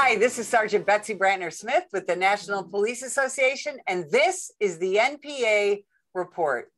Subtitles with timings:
[0.00, 4.78] Hi, this is Sergeant Betsy Brantner Smith with the National Police Association, and this is
[4.78, 5.82] the NPA
[6.14, 6.70] report.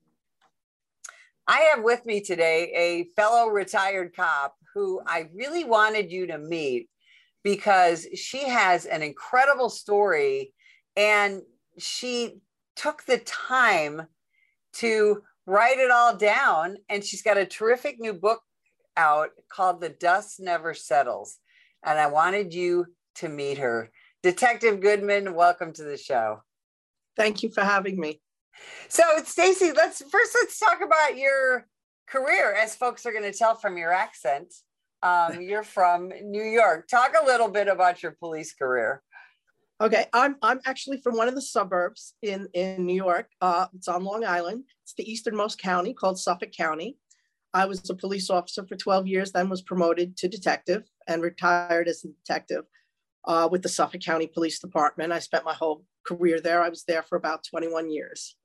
[1.47, 6.39] I have with me today a fellow retired cop who I really wanted you to
[6.39, 6.89] meet
[7.45, 10.55] because she has an incredible story
[10.97, 11.43] and
[11.79, 12.41] she
[12.75, 14.07] took the time
[14.77, 16.79] to write it all down.
[16.89, 18.41] And she's got a terrific new book
[18.97, 21.37] out called The Dust Never Settles.
[21.85, 22.87] And I wanted you
[23.17, 23.91] to meet her.
[24.23, 26.43] Detective Goodman, welcome to the show.
[27.17, 28.21] Thank you for having me.
[28.89, 31.67] So, Stacey, let's first let's talk about your
[32.09, 34.53] career, as folks are going to tell from your accent.
[35.03, 36.89] Um, you're from New York.
[36.89, 39.03] Talk a little bit about your police career.
[39.81, 43.31] Okay, I'm I'm actually from one of the suburbs in in New York.
[43.41, 44.65] Uh, it's on Long Island.
[44.83, 46.99] It's the easternmost county called Suffolk County.
[47.53, 51.89] I was a police officer for 12 years, then was promoted to detective and retired
[51.89, 52.65] as a detective
[53.25, 55.13] uh, with the Suffolk County Police Department.
[55.13, 56.63] I spent my whole career there.
[56.63, 58.37] I was there for about 21 years.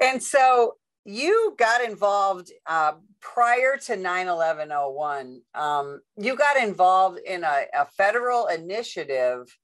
[0.00, 7.64] And so you got involved uh, prior to 9-11-01 um, you got involved in a,
[7.74, 9.56] a federal initiative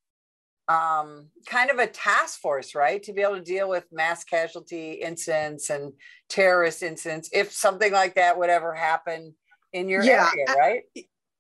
[0.69, 4.93] um, kind of a task force right to be able to deal with mass casualty
[4.95, 5.93] incidents and
[6.29, 9.35] terrorist incidents if something like that would ever happen
[9.73, 10.83] in your yeah, area right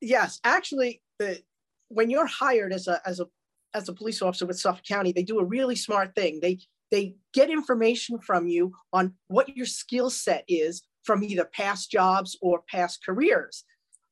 [0.00, 1.40] yes actually the,
[1.88, 3.26] when you're hired as a as a
[3.74, 6.58] as a police officer with suffolk county they do a really smart thing they
[6.90, 12.36] they get information from you on what your skill set is from either past jobs
[12.40, 13.64] or past careers.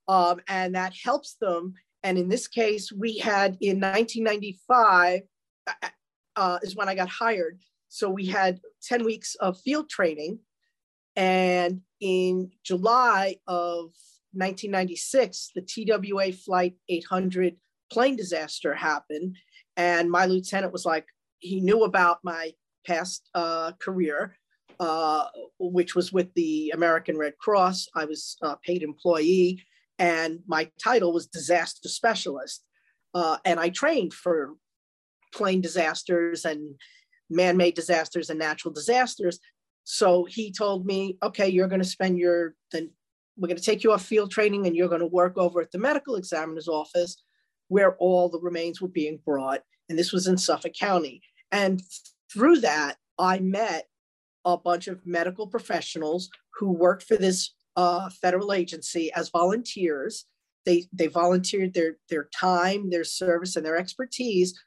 [0.08, 1.74] Um, and that helps them.
[2.02, 5.20] And in this case, we had in 1995
[5.66, 5.72] uh,
[6.36, 7.58] uh, is when I got hired.
[7.88, 10.38] So we had 10 weeks of field training.
[11.16, 13.92] And in July of
[14.32, 17.56] 1996, the TWA Flight 800
[17.90, 19.36] plane disaster happened.
[19.76, 21.06] And my lieutenant was like,
[21.38, 22.52] he knew about my
[22.86, 24.36] past uh, career,
[24.80, 25.26] uh,
[25.58, 27.88] which was with the American Red Cross.
[27.94, 29.62] I was a paid employee,
[29.98, 32.64] and my title was disaster specialist.
[33.14, 34.54] Uh, and I trained for
[35.32, 36.74] plane disasters and
[37.30, 39.38] man made disasters and natural disasters.
[39.84, 42.90] So he told me, okay, you're going to spend your, then
[43.36, 45.70] we're going to take you off field training and you're going to work over at
[45.70, 47.22] the medical examiner's office
[47.68, 49.62] where all the remains were being brought.
[49.88, 51.22] And this was in Suffolk County.
[51.52, 51.82] And
[52.32, 53.88] through that, I met
[54.44, 60.24] a bunch of medical professionals who worked for this uh, federal agency as volunteers.
[60.64, 64.58] They, they volunteered their, their time, their service, and their expertise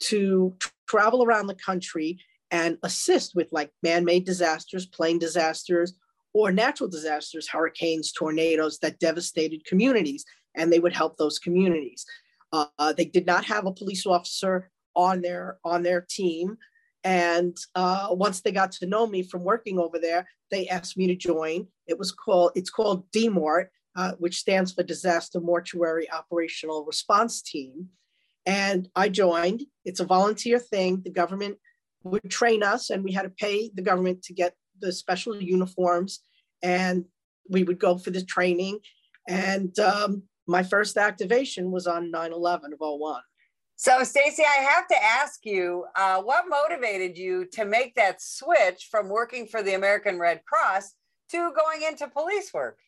[0.00, 0.54] to
[0.88, 2.18] travel around the country
[2.50, 5.94] and assist with like man-made disasters, plane disasters,
[6.34, 10.24] or natural disasters, hurricanes, tornadoes that devastated communities,
[10.54, 12.04] and they would help those communities.
[12.52, 16.56] Uh, they did not have a police officer on their on their team.
[17.04, 21.06] And uh, once they got to know me from working over there, they asked me
[21.08, 21.66] to join.
[21.86, 27.88] It was called, it's called DMORT, uh, which stands for Disaster Mortuary Operational Response Team.
[28.46, 29.64] And I joined.
[29.84, 31.02] It's a volunteer thing.
[31.02, 31.58] The government
[32.04, 36.20] would train us, and we had to pay the government to get the special uniforms.
[36.62, 37.06] And
[37.48, 38.78] we would go for the training.
[39.28, 43.22] And um, my first activation was on 9 11 of 01.
[43.76, 48.88] So, Stacey, I have to ask you, uh, what motivated you to make that switch
[48.90, 50.94] from working for the American Red Cross
[51.30, 52.78] to going into police work?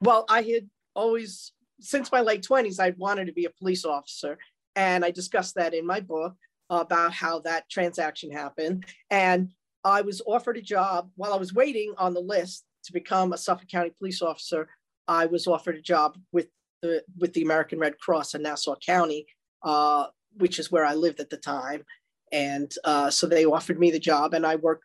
[0.00, 4.38] Well, I had always, since my late 20s, I wanted to be a police officer.
[4.76, 6.34] And I discussed that in my book
[6.70, 8.84] about how that transaction happened.
[9.10, 9.50] And
[9.84, 13.38] I was offered a job while I was waiting on the list to become a
[13.38, 14.68] Suffolk County police officer.
[15.08, 16.48] I was offered a job with
[16.82, 19.26] the with the American Red Cross in Nassau County
[19.62, 20.06] uh,
[20.36, 21.84] which is where I lived at the time.
[22.32, 24.84] And uh, so they offered me the job, and I worked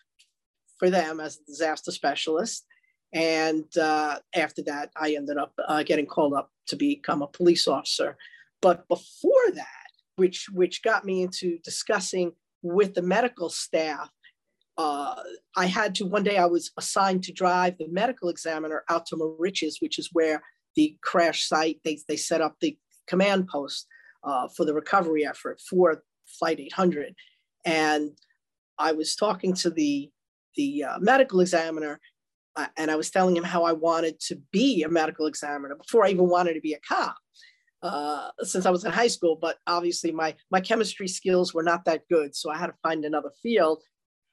[0.79, 2.65] for them as a disaster specialist.
[3.13, 7.67] And uh, after that, I ended up uh, getting called up to become a police
[7.67, 8.17] officer.
[8.61, 9.65] But before that,
[10.17, 12.33] which which got me into discussing
[12.63, 14.09] with the medical staff,
[14.77, 15.15] uh,
[15.55, 19.15] I had to one day I was assigned to drive the medical examiner out to
[19.15, 20.43] Moriches, which is where
[20.77, 22.77] the crash site they they set up the
[23.07, 23.87] command post
[24.23, 26.03] uh, for the recovery effort for
[26.39, 27.15] Flight 800.
[27.65, 28.11] And
[28.77, 30.09] I was talking to the,
[30.55, 31.99] the uh, medical examiner
[32.55, 36.05] uh, and I was telling him how I wanted to be a medical examiner before
[36.05, 37.15] I even wanted to be a cop.
[37.83, 41.85] Uh, since I was in high school, but obviously my my chemistry skills were not
[41.85, 43.83] that good, so I had to find another field.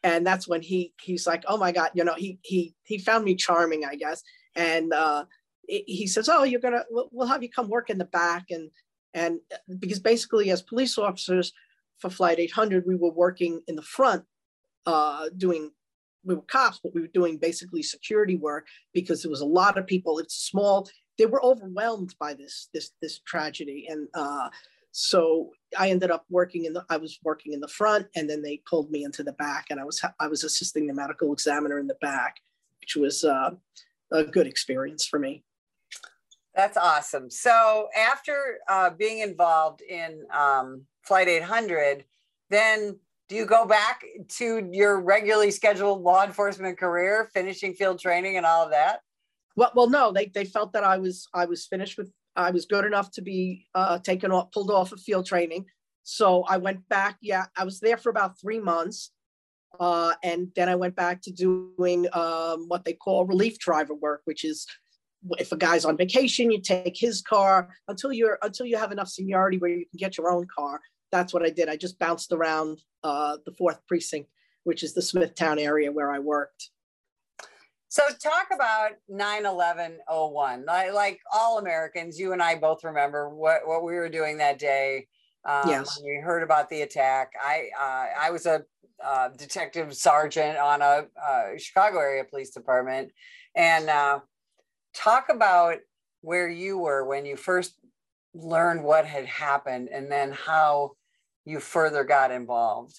[0.02, 3.23] And that's when he he's like, oh my god, you know, he he he found
[3.23, 4.23] me charming, I guess.
[4.56, 5.26] And uh,
[5.69, 8.70] he says, oh, you're gonna we'll, have you come work in the back, and
[9.14, 11.52] And uh, because basically, as police officers
[11.99, 14.25] for Flight 800, we were working in the front,
[14.87, 15.70] uh, doing
[16.25, 19.78] we were cops, but we were doing basically security work because there was a lot
[19.78, 20.19] of people.
[20.19, 20.88] It's small.
[21.19, 24.49] They were overwhelmed by this this this tragedy, and uh,
[24.90, 26.84] so I ended up working in the.
[26.88, 29.81] I was working in the front, and then they pulled me into the back, and
[29.81, 32.37] I was I was assisting the medical examiner in the back,
[32.81, 33.50] which was uh,
[34.12, 35.44] a good experience for me.
[36.55, 37.31] That's awesome.
[37.31, 42.05] So after uh, being involved in um, Flight 800,
[42.51, 42.99] then
[43.29, 48.47] do you go back to your regularly scheduled law enforcement career, finishing field training and
[48.47, 49.01] all of that?
[49.56, 52.67] Well, well, no, they, they felt that I was I was finished with I was
[52.67, 55.67] good enough to be uh, taken off, pulled off of field training.
[56.03, 57.17] So I went back.
[57.23, 59.12] Yeah, I was there for about three months,
[59.81, 64.23] uh, and then I went back to doing um, what they call relief driver work,
[64.25, 64.67] which is
[65.38, 69.09] if a guy's on vacation, you take his car until you're until you have enough
[69.09, 70.81] seniority where you can get your own car.
[71.11, 71.69] That's what I did.
[71.69, 74.29] I just bounced around uh, the fourth precinct,
[74.65, 76.71] which is the Smithtown area where I worked.
[77.88, 80.67] So talk about 9-11-01.
[80.67, 84.59] Like, like all Americans, you and I both remember what, what we were doing that
[84.59, 85.06] day.
[85.44, 86.00] Um, yes.
[86.03, 87.35] We heard about the attack.
[87.41, 88.65] I uh, I was a
[89.05, 93.12] uh, detective sergeant on a uh, Chicago area police department,
[93.55, 94.21] and uh,
[94.94, 95.79] talk about
[96.20, 97.75] where you were when you first
[98.35, 100.93] learned what had happened and then how
[101.44, 102.99] you further got involved.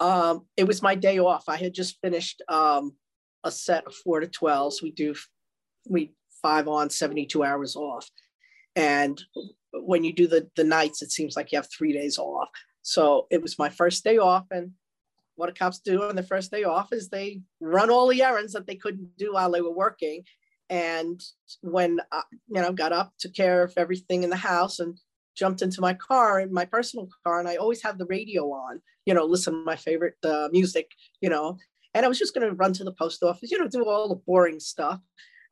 [0.00, 1.44] Um, it was my day off.
[1.48, 2.94] I had just finished um,
[3.44, 4.82] a set of four to 12s.
[4.82, 5.14] We do
[5.88, 6.12] we
[6.42, 8.08] five on, 72 hours off.
[8.76, 9.22] And
[9.72, 12.48] when you do the, the nights, it seems like you have three days off.
[12.82, 14.46] So it was my first day off.
[14.50, 14.72] And
[15.36, 18.52] what do cops do on the first day off is they run all the errands
[18.52, 20.22] that they couldn't do while they were working.
[20.70, 21.20] And
[21.60, 24.98] when I, you know, got up, took care of everything in the house, and
[25.34, 28.80] jumped into my car, in my personal car, and I always have the radio on,
[29.06, 30.90] you know, listen to my favorite uh, music,
[31.20, 31.58] you know.
[31.94, 34.08] And I was just going to run to the post office, you know, do all
[34.08, 35.00] the boring stuff.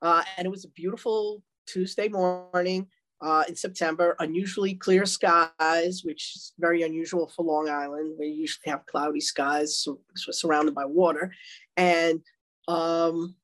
[0.01, 2.87] Uh, and it was a beautiful Tuesday morning
[3.23, 8.17] uh, in September, unusually clear skies, which is very unusual for Long Island.
[8.19, 11.33] We usually have cloudy skies so, so surrounded by water.
[11.77, 12.21] And
[12.67, 13.35] um,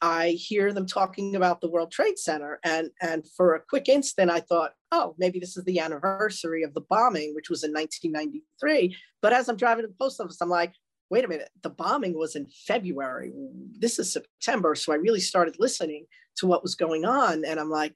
[0.00, 2.58] I hear them talking about the World Trade Center.
[2.64, 6.72] And, and for a quick instant, I thought, oh, maybe this is the anniversary of
[6.72, 8.96] the bombing, which was in 1993.
[9.20, 10.72] But as I'm driving to the post office, I'm like,
[11.10, 13.30] wait a minute, the bombing was in February.
[13.78, 14.74] This is September.
[14.74, 16.06] So I really started listening
[16.36, 17.44] to what was going on.
[17.44, 17.94] And I'm like,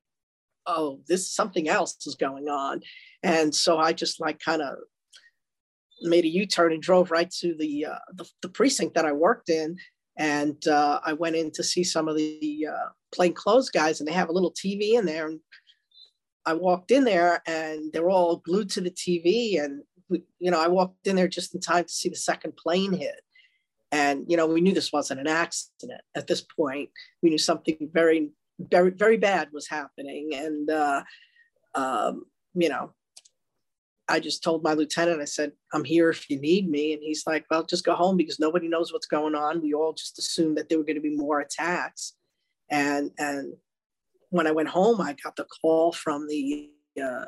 [0.66, 2.80] oh, this something else is going on.
[3.22, 4.76] And so I just like kind of
[6.02, 9.48] made a U-turn and drove right to the, uh, the, the precinct that I worked
[9.48, 9.76] in.
[10.18, 14.12] And uh, I went in to see some of the uh, plainclothes guys, and they
[14.12, 15.28] have a little TV in there.
[15.28, 15.40] And
[16.46, 19.62] I walked in there, and they were all glued to the TV.
[19.62, 22.56] And we, you know, I walked in there just in time to see the second
[22.56, 23.20] plane hit.
[23.92, 26.90] And you know, we knew this wasn't an accident at this point.
[27.22, 30.30] We knew something very very very bad was happening.
[30.34, 31.02] And uh,
[31.74, 32.24] um,
[32.54, 32.92] you know
[34.08, 36.92] i just told my lieutenant i said i'm here if you need me.
[36.92, 39.62] And he's like well just go home because nobody knows what's going on.
[39.62, 42.14] We all just assumed that there were going to be more attacks.
[42.70, 43.54] And and
[44.30, 46.70] when i went home i got the call from the
[47.02, 47.26] uh,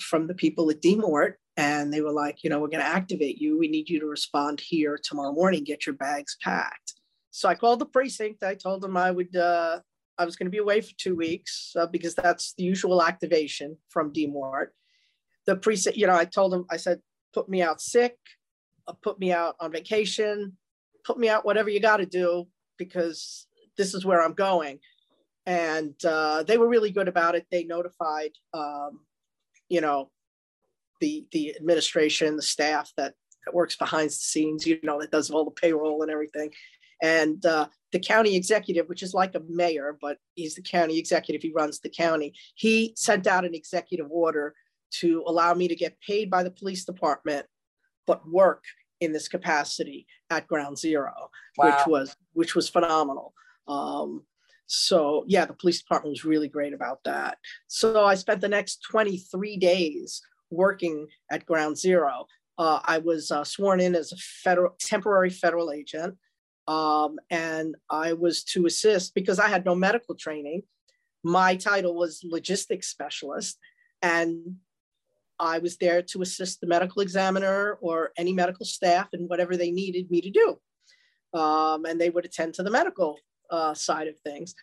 [0.00, 3.38] from the people at dmort and they were like you know we're going to activate
[3.38, 3.58] you.
[3.58, 5.64] We need you to respond here tomorrow morning.
[5.64, 6.94] Get your bags packed.
[7.30, 8.42] So I called the precinct.
[8.42, 9.80] I told them I would uh,
[10.20, 13.78] I was going to be away for two weeks uh, because that's the usual activation
[13.88, 14.68] from DMORT.
[15.46, 17.00] The precinct, you know, I told him, I said,
[17.32, 18.16] put me out sick,
[18.86, 20.58] uh, put me out on vacation,
[21.06, 22.46] put me out whatever you got to do
[22.76, 23.46] because
[23.78, 24.78] this is where I'm going.
[25.46, 27.46] And uh, they were really good about it.
[27.50, 29.00] They notified, um,
[29.70, 30.10] you know,
[31.00, 33.14] the the administration, the staff that,
[33.46, 36.52] that works behind the scenes, you know, that does all the payroll and everything.
[37.02, 41.42] And uh, the county executive, which is like a mayor, but he's the county executive,
[41.42, 44.54] he runs the county, he sent out an executive order
[44.92, 47.46] to allow me to get paid by the police department,
[48.06, 48.64] but work
[49.00, 51.66] in this capacity at ground zero, wow.
[51.66, 53.32] which was which was phenomenal.
[53.66, 54.24] Um,
[54.66, 57.38] so yeah, the police department was really great about that.
[57.66, 62.26] So I spent the next 23 days working at ground zero.
[62.58, 66.16] Uh, I was uh, sworn in as a federal temporary federal agent.
[66.70, 70.62] Um, and I was to assist because I had no medical training.
[71.24, 73.58] My title was logistics specialist,
[74.02, 74.54] and
[75.40, 79.72] I was there to assist the medical examiner or any medical staff in whatever they
[79.72, 81.38] needed me to do.
[81.38, 83.18] Um, and they would attend to the medical
[83.50, 84.54] uh, side of things.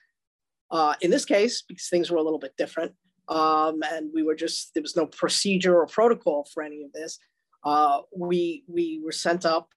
[0.71, 2.93] Uh, in this case, because things were a little bit different,
[3.27, 7.19] um, and we were just there was no procedure or protocol for any of this.
[7.65, 9.67] Uh, we we were sent up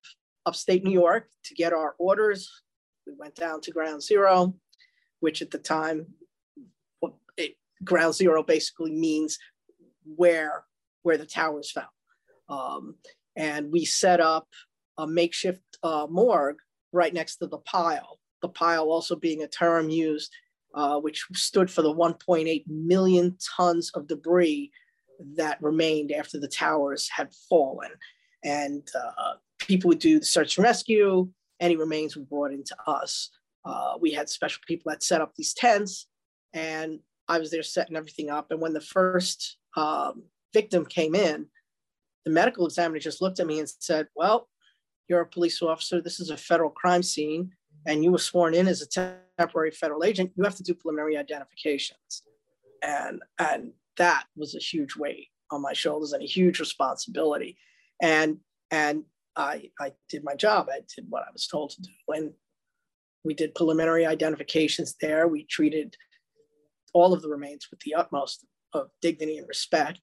[0.47, 2.51] upstate New York to get our orders.
[3.07, 4.55] We went down to Ground Zero,
[5.21, 6.07] which at the time,
[7.37, 9.39] it, Ground Zero basically means
[10.17, 10.65] where
[11.03, 11.93] where the towers fell,
[12.49, 12.97] um,
[13.37, 14.49] and we set up
[14.99, 16.59] a makeshift uh, morgue
[16.93, 18.19] right next to the pile.
[18.43, 20.33] The pile also being a term used
[20.75, 24.71] uh, which stood for the 1.8 million tons of debris
[25.35, 27.91] that remained after the towers had fallen.
[28.45, 31.29] And uh, people would do the search and rescue.
[31.61, 33.31] Any remains were brought into us.
[33.65, 36.07] Uh, we had special people that set up these tents,
[36.53, 36.99] and
[37.29, 38.51] I was there setting everything up.
[38.51, 40.23] And when the first um,
[40.55, 41.47] victim came in,
[42.25, 44.49] the medical examiner just looked at me and said, Well,
[45.09, 46.01] you're a police officer.
[46.01, 47.53] This is a federal crime scene
[47.87, 51.17] and you were sworn in as a temporary federal agent, you have to do preliminary
[51.17, 52.23] identifications.
[52.83, 57.57] And, and that was a huge weight on my shoulders and a huge responsibility.
[58.03, 58.39] And,
[58.71, 59.05] and
[59.37, 60.69] I, I did my job.
[60.71, 61.91] I did what I was told to do.
[62.09, 62.33] And
[63.25, 65.29] we did preliminary identifications there.
[65.29, 65.97] We treated
[66.93, 70.01] all of the remains with the utmost of dignity and respect.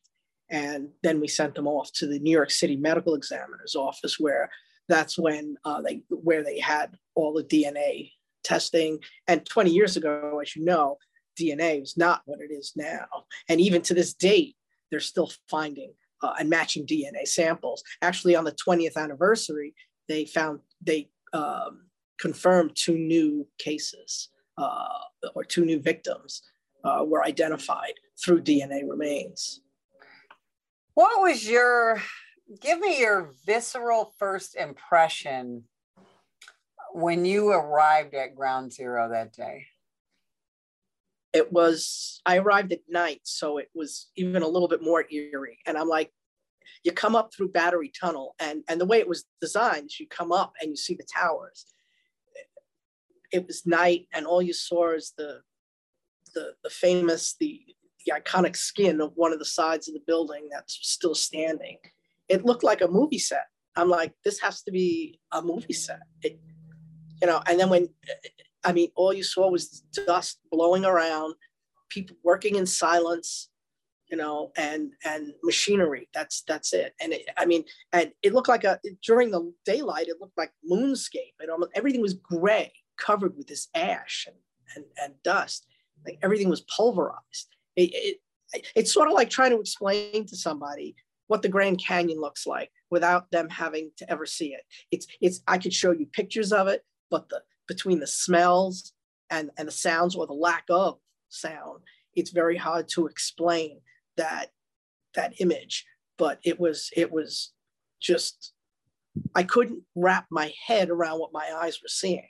[0.49, 4.49] And then we sent them off to the New York City Medical Examiner's office, where
[4.87, 8.11] that's when uh, they where they had all the DNA
[8.43, 8.99] testing.
[9.27, 10.97] And 20 years ago, as you know,
[11.39, 13.05] DNA was not what it is now.
[13.49, 14.55] And even to this date,
[14.89, 17.83] they're still finding uh, and matching DNA samples.
[18.01, 19.73] Actually, on the 20th anniversary,
[20.07, 21.87] they found they um,
[22.19, 24.87] confirmed two new cases uh,
[25.35, 26.41] or two new victims
[26.83, 27.93] uh, were identified
[28.23, 29.61] through DNA remains.
[30.93, 32.01] What was your
[32.61, 35.65] give me your visceral first impression
[36.93, 39.67] when you arrived at ground zero that day
[41.33, 45.59] it was i arrived at night so it was even a little bit more eerie
[45.65, 46.11] and i'm like
[46.83, 50.31] you come up through battery tunnel and and the way it was designed you come
[50.31, 51.65] up and you see the towers
[53.31, 55.41] it was night and all you saw is the
[56.33, 57.61] the, the famous the
[58.05, 61.77] the iconic skin of one of the sides of the building that's still standing
[62.29, 63.47] it looked like a movie set.
[63.75, 66.01] I'm like, this has to be a movie set.
[66.23, 66.39] It,
[67.21, 67.89] you know, and then when,
[68.67, 71.35] I mean, all you saw was dust blowing around,
[71.87, 73.49] people working in silence,
[74.11, 76.09] you know, and and machinery.
[76.13, 76.93] That's that's it.
[76.99, 80.51] And it, I mean, and it looked like a during the daylight, it looked like
[80.69, 81.35] moonscape.
[81.39, 84.35] And almost everything was gray, covered with this ash and
[84.75, 85.65] and, and dust.
[86.05, 87.47] Like everything was pulverized.
[87.77, 88.19] It,
[88.53, 90.97] it, it's sort of like trying to explain to somebody
[91.27, 94.65] what the Grand Canyon looks like without them having to ever see it.
[94.91, 98.93] It's it's I could show you pictures of it, but the between the smells
[99.29, 101.81] and and the sounds or the lack of sound,
[102.15, 103.81] it's very hard to explain
[104.15, 104.51] that
[105.15, 105.85] that image.
[106.17, 107.53] But it was it was
[108.01, 108.53] just
[109.35, 112.29] I couldn't wrap my head around what my eyes were seeing.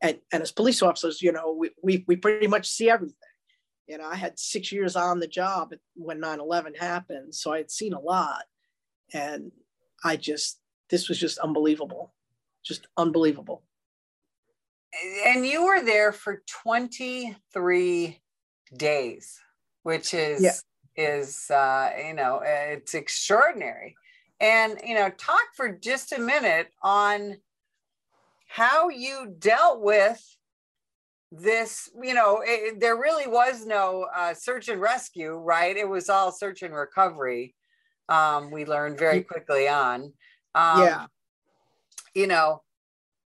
[0.00, 3.16] And and as police officers, you know, we we, we pretty much see everything
[3.88, 7.34] you know, I had six years on the job when 9 11 happened.
[7.34, 8.44] So I had seen a lot.
[9.14, 9.50] And
[10.04, 10.60] I just,
[10.90, 12.12] this was just unbelievable,
[12.62, 13.62] just unbelievable.
[15.26, 18.20] And you were there for 23
[18.76, 19.40] days,
[19.82, 21.20] which is, yeah.
[21.20, 23.96] is, uh, you know, it's extraordinary.
[24.40, 27.36] And, you know, talk for just a minute on
[28.48, 30.24] how you dealt with
[31.30, 36.08] this you know it, there really was no uh, search and rescue right it was
[36.08, 37.54] all search and recovery
[38.08, 40.04] um, we learned very quickly on
[40.54, 41.06] um, yeah
[42.14, 42.62] you know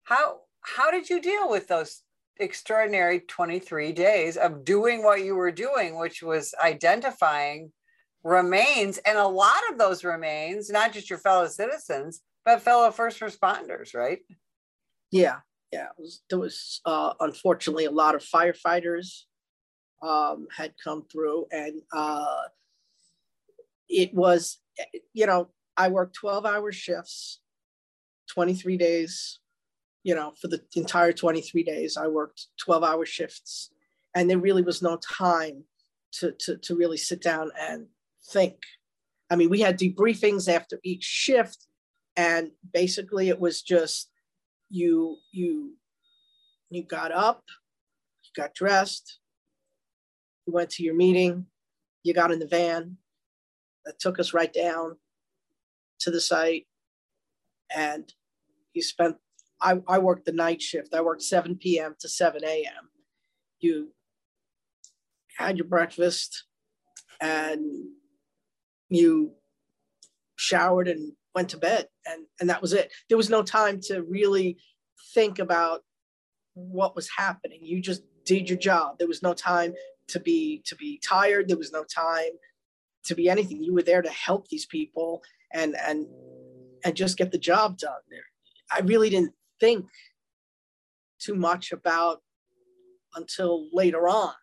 [0.04, 0.40] how
[0.76, 2.02] how did you deal with those
[2.40, 7.72] extraordinary 23 days of doing what you were doing which was identifying
[8.24, 13.20] remains and a lot of those remains not just your fellow citizens but fellow first
[13.20, 14.20] responders right?
[15.12, 15.40] Yeah
[15.72, 19.24] yeah, was, there was uh, unfortunately a lot of firefighters
[20.02, 22.44] um, had come through, and uh,
[23.88, 24.60] it was,
[25.14, 27.40] you know, I worked 12 hour shifts,
[28.32, 29.40] 23 days,
[30.04, 33.70] you know, for the entire 23 days, I worked 12 hour shifts,
[34.16, 35.64] and there really was no time
[36.14, 37.88] to, to, to really sit down and
[38.32, 38.56] think.
[39.30, 41.68] I mean, we had debriefings after each shift,
[42.16, 44.10] and basically it was just
[44.70, 45.76] you you
[46.70, 47.44] you got up,
[48.24, 49.20] you got dressed,
[50.46, 51.46] you went to your meeting,
[52.04, 52.98] you got in the van
[53.86, 54.98] that took us right down
[56.00, 56.68] to the site,
[57.76, 58.14] and
[58.74, 59.18] you spent.
[59.62, 60.94] I, I worked the night shift.
[60.94, 61.96] I worked 7 p.m.
[62.00, 62.90] to 7 a.m.
[63.60, 63.90] You
[65.38, 66.46] had your breakfast,
[67.22, 67.66] and
[68.90, 69.34] you
[70.36, 74.02] showered and went to bed and and that was it there was no time to
[74.04, 74.58] really
[75.14, 75.82] think about
[76.54, 79.74] what was happening you just did your job there was no time
[80.08, 82.32] to be to be tired there was no time
[83.04, 85.22] to be anything you were there to help these people
[85.54, 86.08] and and
[86.84, 88.00] and just get the job done
[88.72, 89.86] i really didn't think
[91.20, 92.22] too much about
[93.16, 94.34] until later on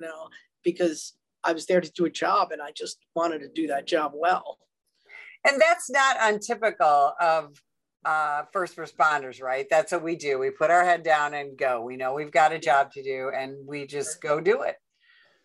[0.00, 0.28] you know
[0.64, 1.14] because
[1.44, 4.12] i was there to do a job and i just wanted to do that job
[4.14, 4.58] well
[5.46, 7.60] and that's not untypical of
[8.04, 9.66] uh, first responders, right?
[9.70, 10.38] That's what we do.
[10.38, 11.82] We put our head down and go.
[11.82, 14.76] We know we've got a job to do, and we just go do it.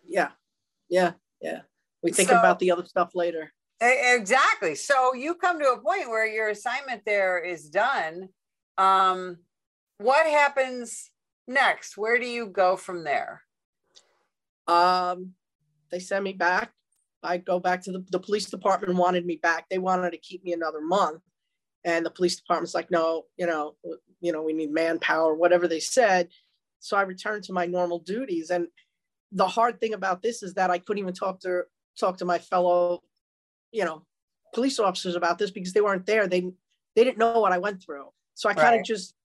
[0.07, 0.29] Yeah,
[0.89, 1.61] yeah, yeah.
[2.03, 3.51] We think so, about the other stuff later.
[3.81, 4.75] Exactly.
[4.75, 8.29] So you come to a point where your assignment there is done.
[8.77, 9.37] Um,
[9.97, 11.11] what happens
[11.47, 11.97] next?
[11.97, 13.41] Where do you go from there?
[14.67, 15.33] Um,
[15.91, 16.71] they send me back
[17.25, 19.65] I go back to the, the police department wanted me back.
[19.69, 21.21] They wanted to keep me another month.
[21.83, 23.75] And the police department's like, no, you know,
[24.21, 26.29] you know, we need manpower, whatever they said.
[26.79, 28.49] So I returned to my normal duties.
[28.49, 28.67] And
[29.31, 31.63] the hard thing about this is that I couldn't even talk to
[31.99, 33.01] talk to my fellow,
[33.71, 34.03] you know,
[34.53, 36.27] police officers about this because they weren't there.
[36.27, 36.51] They
[36.95, 38.07] they didn't know what I went through.
[38.35, 39.15] So I kind of just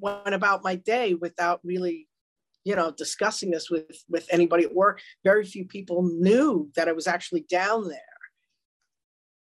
[0.00, 2.08] went about my day without really
[2.64, 5.00] you know discussing this with with anybody at work.
[5.24, 8.00] Very few people knew that i was actually down there.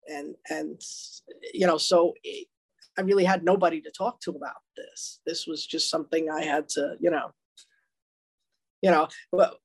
[0.07, 0.81] And and
[1.53, 2.47] you know so it,
[2.97, 5.19] i really had nobody to talk to about this.
[5.25, 7.31] This was just something i had to you know
[8.81, 9.07] you know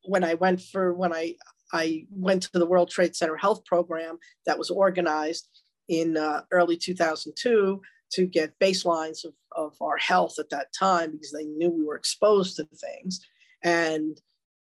[0.04, 1.34] when i went for when i
[1.72, 5.48] i went to the world trade center health program that was organized
[5.88, 7.80] in uh, early 2002
[8.14, 11.96] to get baselines of, of our health at that time because they knew we were
[11.96, 13.20] exposed to things.
[13.62, 14.20] And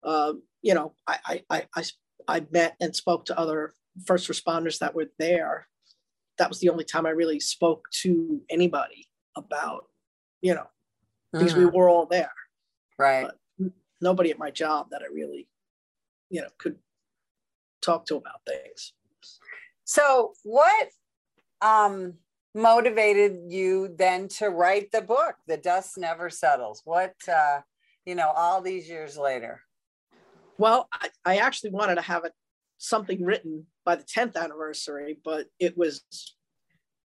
[0.04, 0.34] uh,
[0.66, 1.84] you know I, I i
[2.28, 3.74] i met and spoke to other
[4.06, 5.68] first responders that were there.
[6.38, 9.86] That was the only time i really spoke to anybody about
[10.42, 10.68] you know
[11.32, 11.60] because mm-hmm.
[11.62, 12.34] we were all there.
[12.98, 13.28] Right.
[13.60, 15.48] But nobody at my job that i really
[16.30, 16.78] you know could
[17.82, 18.94] talk to about things.
[19.84, 20.90] So what
[21.62, 22.16] um
[22.56, 27.60] motivated you then to write the book the dust never settles what uh
[28.06, 29.62] you know, all these years later?
[30.58, 32.34] Well, I, I actually wanted to have it
[32.78, 36.04] something written by the 10th anniversary, but it was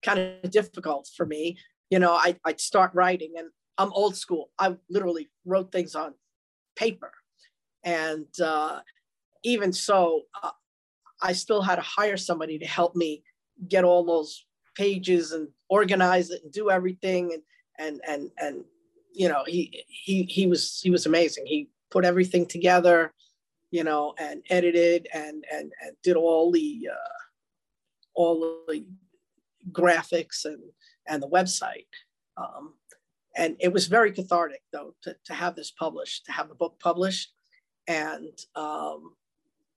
[0.04, 1.58] kind of difficult for me.
[1.90, 4.50] You know, I, I'd start writing and I'm old school.
[4.58, 6.14] I literally wrote things on
[6.76, 7.12] paper.
[7.84, 8.80] And uh,
[9.44, 10.50] even so, uh,
[11.22, 13.22] I still had to hire somebody to help me
[13.66, 14.44] get all those
[14.78, 17.42] pages and organize it and do everything and
[17.78, 18.64] and and and
[19.18, 21.44] you know, he he he was he was amazing.
[21.44, 23.12] He put everything together,
[23.72, 27.18] you know, and edited and and, and did all the uh,
[28.14, 28.84] all the
[29.72, 30.62] graphics and
[31.08, 31.86] and the website.
[32.36, 32.74] Um,
[33.36, 36.78] and it was very cathartic though to, to have this published, to have the book
[36.78, 37.32] published,
[37.88, 39.14] and um,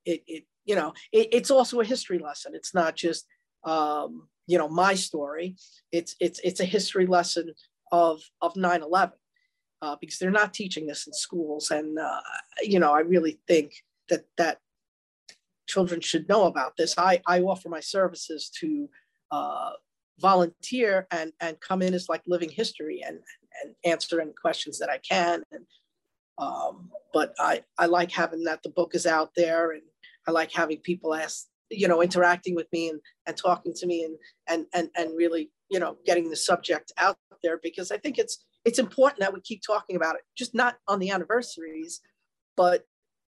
[0.05, 2.53] it it you know it, it's also a history lesson.
[2.53, 3.25] It's not just
[3.63, 5.55] um, you know my story.
[5.91, 7.53] It's it's it's a history lesson
[7.91, 9.11] of of 9/11
[9.81, 11.71] uh, because they're not teaching this in schools.
[11.71, 12.21] And, uh,
[12.61, 13.73] you know, I really think
[14.09, 14.59] that that
[15.67, 16.95] children should know about this.
[16.97, 18.89] I, I offer my services to
[19.31, 19.71] uh,
[20.19, 23.19] volunteer and, and come in as like living history and,
[23.63, 25.43] and answer any questions that I can.
[25.51, 25.65] And,
[26.37, 29.81] um, but I, I like having that the book is out there and
[30.27, 34.03] I like having people ask, you know, interacting with me and, and talking to me
[34.03, 38.17] and, and, and, and really, you know, getting the subject out there because I think
[38.19, 42.01] it's, it's important that we keep talking about it, just not on the anniversaries,
[42.55, 42.83] but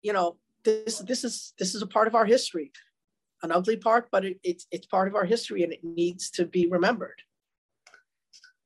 [0.02, 2.72] you know, this this is this is a part of our history,
[3.42, 6.46] an ugly part, but it, it's it's part of our history and it needs to
[6.46, 7.22] be remembered.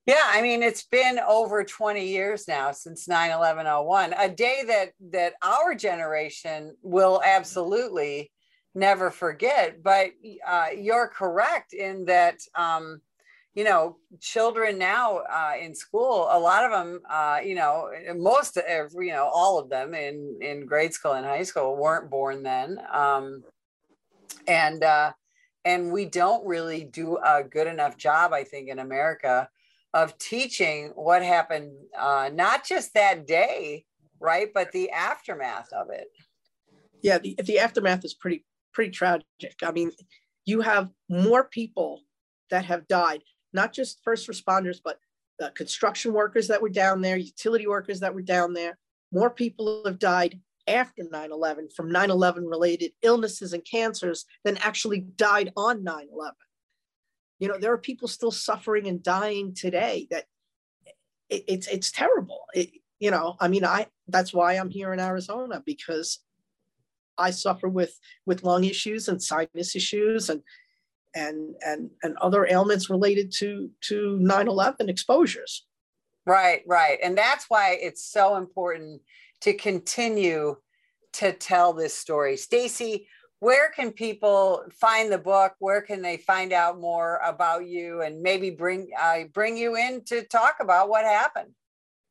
[0.06, 5.34] Yeah, I mean, it's been over 20 years now since 9-11-01, a day that that
[5.44, 8.32] our generation will absolutely
[8.78, 9.84] never forget.
[9.84, 10.12] But
[10.48, 13.02] uh, you're correct in that um,
[13.58, 18.56] you know, children now uh, in school, a lot of them, uh, you know, most,
[18.56, 22.44] of, you know, all of them in in grade school and high school weren't born
[22.44, 23.44] then, um,
[24.48, 25.12] and uh,
[25.66, 29.50] and we don't really do a good enough job, I think, in America,
[29.92, 33.86] of teaching what happened, uh, not just that day,
[34.20, 36.10] right, but the aftermath of it.
[37.02, 38.46] Yeah, the the aftermath is pretty
[38.78, 39.26] pretty tragic.
[39.64, 39.90] I mean,
[40.46, 42.04] you have more people
[42.52, 45.00] that have died not just first responders, but
[45.40, 48.78] the construction workers that were down there, utility workers that were down there.
[49.12, 54.58] More people have died after 9 11 from 9 11 related illnesses and cancers than
[54.58, 56.36] actually died on 9 11.
[57.40, 60.26] You know, there are people still suffering and dying today that
[61.30, 62.42] it, it's, it's terrible.
[62.54, 66.20] It, you know, I mean, I, that's why I'm here in Arizona because
[67.18, 70.42] I suffer with, with lung issues and sinus issues and,
[71.16, 75.66] and, and, and other ailments related to, to 9 11 exposures.
[76.26, 77.00] Right, right.
[77.02, 79.02] And that's why it's so important
[79.42, 80.58] to continue
[81.14, 82.38] to tell this story.
[82.38, 83.08] Stacey,
[83.40, 85.54] where can people find the book?
[85.60, 90.04] Where can they find out more about you and maybe bring uh, bring you in
[90.06, 91.52] to talk about what happened?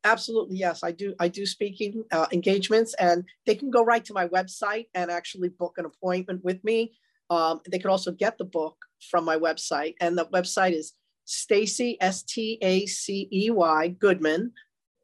[0.06, 0.84] Absolutely, yes.
[0.84, 1.14] I do.
[1.18, 5.48] I do speaking uh, engagements, and they can go right to my website and actually
[5.48, 6.92] book an appointment with me.
[7.28, 8.76] Um, they can also get the book
[9.10, 10.92] from my website, and the website is
[11.24, 14.52] Stacey S T A C E Y Goodman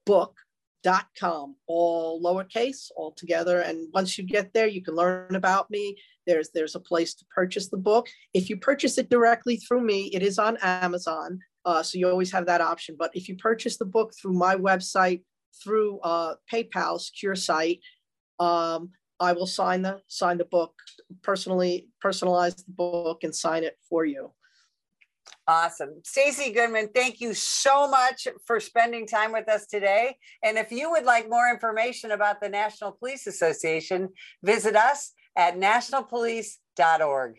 [0.07, 0.37] book
[0.85, 5.71] dot com all lowercase all together and once you get there you can learn about
[5.71, 9.81] me there's there's a place to purchase the book if you purchase it directly through
[9.81, 13.37] me it is on amazon uh, so you always have that option but if you
[13.37, 15.23] purchase the book through my website
[15.63, 17.81] through uh, paypal secure site
[18.41, 20.75] um, i will sign the sign the book
[21.23, 24.33] personally personalize the book and sign it for you
[25.49, 26.01] Awesome.
[26.05, 30.17] Stacey Goodman, thank you so much for spending time with us today.
[30.43, 34.11] And if you would like more information about the National Police Association,
[34.43, 37.39] visit us at nationalpolice.org.